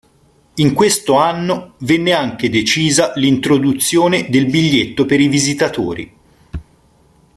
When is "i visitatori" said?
5.19-6.13